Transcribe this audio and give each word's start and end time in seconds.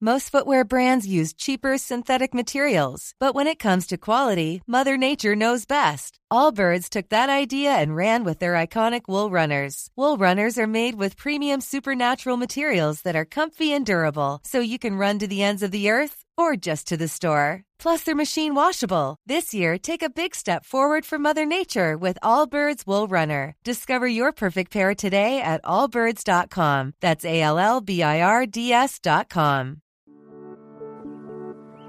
Most 0.00 0.30
footwear 0.30 0.62
brands 0.62 1.06
use 1.06 1.32
cheaper 1.32 1.78
synthetic 1.78 2.34
materials, 2.34 3.14
but 3.18 3.34
when 3.34 3.46
it 3.46 3.58
comes 3.58 3.86
to 3.86 3.96
quality, 3.96 4.60
Mother 4.66 4.98
Nature 4.98 5.34
knows 5.34 5.64
best. 5.64 6.18
Allbirds 6.30 6.90
took 6.90 7.08
that 7.08 7.30
idea 7.30 7.70
and 7.70 7.96
ran 7.96 8.22
with 8.22 8.38
their 8.38 8.52
iconic 8.66 9.08
wool 9.08 9.30
runners. 9.30 9.88
Wool 9.96 10.18
runners 10.18 10.58
are 10.58 10.66
made 10.66 10.96
with 10.96 11.16
premium 11.16 11.62
supernatural 11.62 12.36
materials 12.36 13.00
that 13.02 13.16
are 13.16 13.24
comfy 13.24 13.72
and 13.72 13.86
durable, 13.86 14.40
so 14.44 14.60
you 14.60 14.78
can 14.78 14.98
run 14.98 15.18
to 15.18 15.26
the 15.26 15.42
ends 15.42 15.62
of 15.62 15.70
the 15.70 15.88
earth 15.88 16.25
or 16.36 16.56
just 16.56 16.86
to 16.88 16.96
the 16.96 17.08
store. 17.08 17.62
Plus, 17.78 18.02
they're 18.02 18.14
machine 18.14 18.54
washable. 18.54 19.16
This 19.26 19.52
year, 19.52 19.78
take 19.78 20.02
a 20.02 20.10
big 20.10 20.34
step 20.34 20.64
forward 20.64 21.04
for 21.04 21.18
Mother 21.18 21.44
Nature 21.44 21.96
with 21.96 22.18
Allbirds 22.22 22.86
Wool 22.86 23.06
Runner. 23.08 23.54
Discover 23.64 24.08
your 24.08 24.32
perfect 24.32 24.72
pair 24.72 24.94
today 24.94 25.40
at 25.40 25.62
allbirds.com. 25.64 26.94
That's 27.00 27.24
A 27.24 27.40
L 27.40 27.58
L 27.58 27.80
B 27.80 28.02
I 28.02 28.20
R 28.20 28.46
D 28.46 28.72
S.com. 28.72 29.82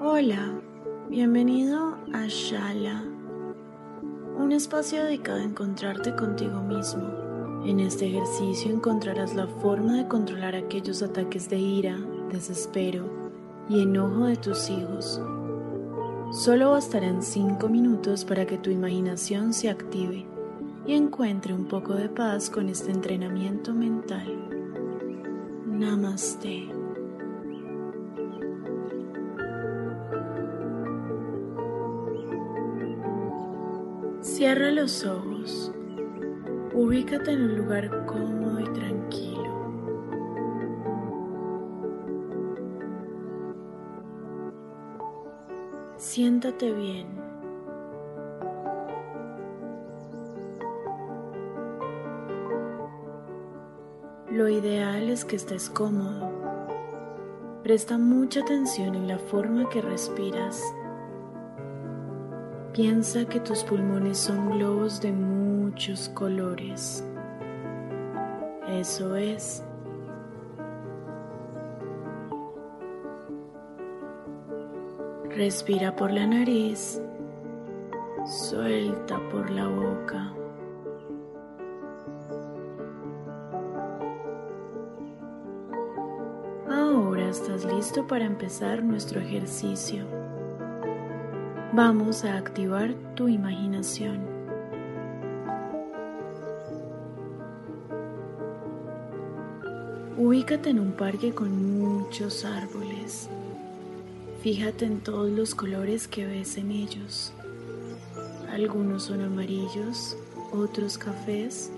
Hola, 0.00 0.60
bienvenido 1.08 1.98
a 2.12 2.28
Shala, 2.28 3.02
un 4.38 4.52
espacio 4.52 5.02
dedicado 5.04 5.40
a 5.40 5.44
encontrarte 5.44 6.14
contigo 6.14 6.60
mismo. 6.62 7.64
En 7.64 7.80
este 7.80 8.06
ejercicio 8.06 8.70
encontrarás 8.70 9.34
la 9.34 9.46
forma 9.46 9.94
de 9.96 10.06
controlar 10.06 10.54
aquellos 10.54 11.02
ataques 11.02 11.48
de 11.48 11.58
ira, 11.58 11.96
desespero 12.30 13.25
y 13.68 13.82
enojo 13.82 14.26
de 14.26 14.36
tus 14.36 14.70
hijos. 14.70 15.20
Solo 16.32 16.72
bastarán 16.72 17.22
5 17.22 17.68
minutos 17.68 18.24
para 18.24 18.46
que 18.46 18.58
tu 18.58 18.70
imaginación 18.70 19.52
se 19.52 19.70
active 19.70 20.26
y 20.86 20.94
encuentre 20.94 21.54
un 21.54 21.66
poco 21.66 21.94
de 21.94 22.08
paz 22.08 22.50
con 22.50 22.68
este 22.68 22.90
entrenamiento 22.90 23.72
mental. 23.72 24.26
Namaste. 25.66 26.68
Cierra 34.20 34.70
los 34.70 35.04
ojos. 35.04 35.72
Ubícate 36.74 37.32
en 37.32 37.42
un 37.42 37.56
lugar 37.56 38.04
cómodo 38.06 38.60
y 38.60 38.64
tranquilo. 38.64 38.95
Siéntate 45.98 46.72
bien. 46.72 47.06
Lo 54.30 54.50
ideal 54.50 55.08
es 55.08 55.24
que 55.24 55.36
estés 55.36 55.70
cómodo. 55.70 56.30
Presta 57.62 57.96
mucha 57.96 58.40
atención 58.40 58.94
en 58.94 59.08
la 59.08 59.18
forma 59.18 59.70
que 59.70 59.80
respiras. 59.80 60.62
Piensa 62.74 63.24
que 63.24 63.40
tus 63.40 63.64
pulmones 63.64 64.18
son 64.18 64.50
globos 64.50 65.00
de 65.00 65.12
muchos 65.12 66.10
colores. 66.10 67.02
Eso 68.68 69.16
es. 69.16 69.65
Respira 75.36 75.94
por 75.94 76.10
la 76.10 76.26
nariz, 76.26 76.98
suelta 78.24 79.20
por 79.30 79.50
la 79.50 79.68
boca. 79.68 80.32
Ahora 86.70 87.28
estás 87.28 87.66
listo 87.66 88.06
para 88.06 88.24
empezar 88.24 88.82
nuestro 88.82 89.20
ejercicio. 89.20 90.06
Vamos 91.74 92.24
a 92.24 92.38
activar 92.38 92.94
tu 93.14 93.28
imaginación. 93.28 94.20
Ubícate 100.16 100.70
en 100.70 100.80
un 100.80 100.92
parque 100.92 101.34
con 101.34 101.78
muchos 101.78 102.46
árboles. 102.46 103.28
Fíjate 104.46 104.84
en 104.84 105.00
todos 105.00 105.28
los 105.28 105.56
colores 105.56 106.06
que 106.06 106.24
ves 106.24 106.56
en 106.56 106.70
ellos. 106.70 107.32
Algunos 108.48 109.02
son 109.02 109.22
amarillos, 109.22 110.16
otros 110.52 110.98
cafés 110.98 111.72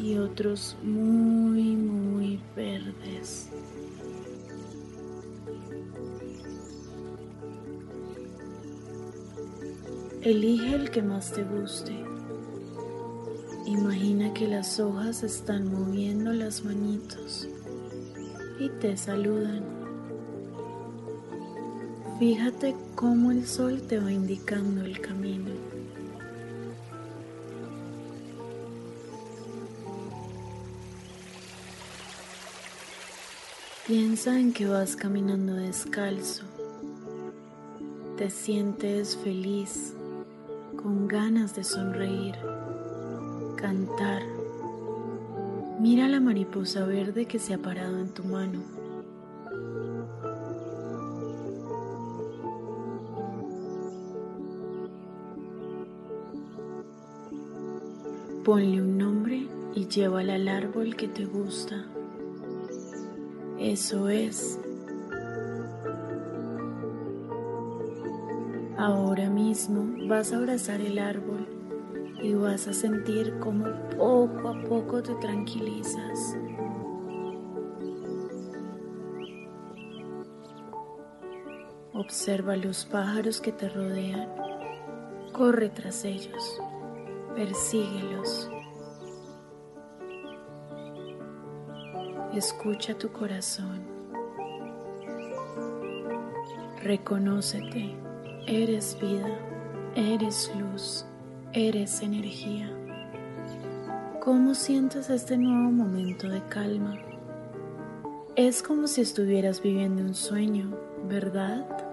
y 0.00 0.16
otros 0.16 0.78
muy, 0.82 1.76
muy 1.76 2.40
verdes. 2.56 3.50
Elige 10.22 10.74
el 10.76 10.90
que 10.90 11.02
más 11.02 11.30
te 11.32 11.44
guste. 11.44 11.92
Imagina 13.66 14.32
que 14.32 14.48
las 14.48 14.80
hojas 14.80 15.22
están 15.22 15.70
moviendo 15.70 16.32
las 16.32 16.64
manitos 16.64 17.46
y 18.58 18.70
te 18.70 18.96
saludan. 18.96 19.79
Fíjate 22.20 22.76
cómo 22.96 23.30
el 23.30 23.46
sol 23.46 23.80
te 23.80 23.98
va 23.98 24.12
indicando 24.12 24.84
el 24.84 25.00
camino. 25.00 25.52
Piensa 33.86 34.38
en 34.38 34.52
que 34.52 34.66
vas 34.66 34.96
caminando 34.96 35.54
descalzo. 35.54 36.44
Te 38.18 38.28
sientes 38.28 39.16
feliz, 39.16 39.94
con 40.76 41.08
ganas 41.08 41.56
de 41.56 41.64
sonreír, 41.64 42.34
cantar. 43.56 44.20
Mira 45.80 46.06
la 46.06 46.20
mariposa 46.20 46.84
verde 46.84 47.24
que 47.24 47.38
se 47.38 47.54
ha 47.54 47.58
parado 47.58 47.98
en 47.98 48.10
tu 48.10 48.24
mano. 48.24 48.79
Ponle 58.44 58.80
un 58.80 58.96
nombre 58.96 59.48
y 59.74 59.86
llévala 59.86 60.36
al 60.36 60.48
árbol 60.48 60.96
que 60.96 61.08
te 61.08 61.26
gusta. 61.26 61.84
Eso 63.58 64.08
es. 64.08 64.58
Ahora 68.78 69.28
mismo 69.28 70.08
vas 70.08 70.32
a 70.32 70.38
abrazar 70.38 70.80
el 70.80 70.98
árbol 70.98 71.46
y 72.22 72.32
vas 72.32 72.66
a 72.66 72.72
sentir 72.72 73.38
como 73.40 73.66
poco 73.98 74.48
a 74.48 74.62
poco 74.62 75.02
te 75.02 75.14
tranquilizas. 75.16 76.38
Observa 81.92 82.56
los 82.56 82.86
pájaros 82.86 83.42
que 83.42 83.52
te 83.52 83.68
rodean. 83.68 84.30
Corre 85.34 85.68
tras 85.68 86.06
ellos. 86.06 86.58
Persíguelos. 87.34 88.50
Escucha 92.34 92.96
tu 92.96 93.10
corazón. 93.10 93.80
Reconócete. 96.82 97.94
Eres 98.46 98.98
vida. 99.00 99.38
Eres 99.94 100.50
luz. 100.58 101.06
Eres 101.52 102.02
energía. 102.02 102.70
¿Cómo 104.20 104.54
sientes 104.54 105.10
este 105.10 105.36
nuevo 105.36 105.70
momento 105.70 106.28
de 106.28 106.42
calma? 106.46 106.96
Es 108.36 108.62
como 108.62 108.86
si 108.86 109.00
estuvieras 109.00 109.62
viviendo 109.62 110.02
un 110.02 110.14
sueño, 110.14 110.76
¿verdad? 111.08 111.89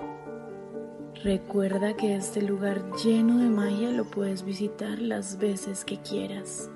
Recuerda 1.23 1.95
que 1.95 2.15
este 2.15 2.41
lugar 2.41 2.81
lleno 3.03 3.39
de 3.39 3.49
magia 3.49 3.89
lo 3.91 4.05
puedes 4.05 4.43
visitar 4.43 4.99
las 4.99 5.37
veces 5.37 5.83
que 5.83 5.97
quieras. 5.97 6.69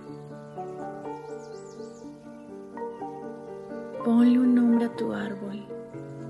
Ponle 4.03 4.39
un 4.39 4.55
nombre 4.55 4.85
a 4.85 4.95
tu 4.95 5.13
árbol 5.13 5.63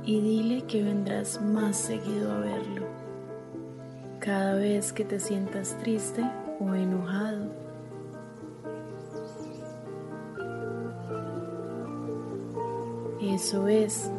y 0.04 0.20
dile 0.20 0.64
que 0.66 0.84
vendrás 0.84 1.42
más 1.42 1.78
seguido 1.78 2.32
a 2.34 2.40
verlo. 2.40 2.86
cada 4.20 4.54
vez 4.54 4.94
que 4.94 5.04
te 5.04 5.20
sientas 5.20 5.76
triste 5.80 6.24
o 6.60 6.76
enojado. 6.76 7.48
Eso 13.20 13.68
es, 13.68 14.12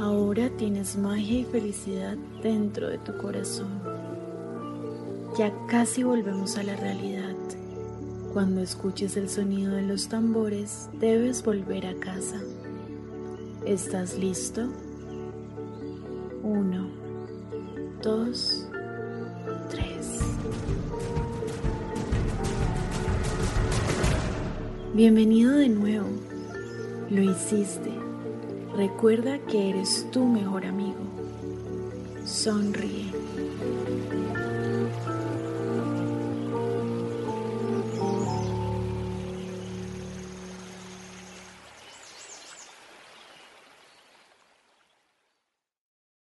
ahora 0.00 0.50
tienes 0.56 0.96
magia 0.96 1.40
y 1.40 1.44
felicidad 1.44 2.16
dentro 2.42 2.88
de 2.88 2.98
tu 2.98 3.16
corazón. 3.16 3.80
Ya 5.38 5.52
casi 5.66 6.02
volvemos 6.02 6.56
a 6.56 6.62
la 6.62 6.76
realidad. 6.76 7.34
Cuando 8.32 8.60
escuches 8.60 9.16
el 9.16 9.28
sonido 9.28 9.74
de 9.74 9.82
los 9.82 10.08
tambores, 10.08 10.88
debes 11.00 11.42
volver 11.42 11.86
a 11.86 11.94
casa. 11.94 12.40
¿Estás 13.64 14.18
listo? 14.18 14.68
Uno, 16.42 16.88
dos, 18.02 18.68
tres. 19.70 20.20
Bienvenido 24.94 25.52
de 25.52 25.68
nuevo. 25.68 26.08
Lo 27.10 27.22
hiciste. 27.22 28.05
Recuerda 28.76 29.38
que 29.38 29.70
eres 29.70 30.06
tu 30.12 30.26
mejor 30.26 30.66
amigo. 30.66 31.00
Sonríe. 32.26 33.25